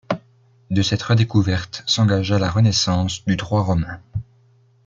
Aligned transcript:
De 0.71 0.81
cette 0.81 1.03
redécouverte 1.03 1.83
s'engagea 1.85 2.39
la 2.39 2.49
renaissance 2.49 3.23
du 3.23 3.35
droit 3.35 3.61
romain. 3.61 4.01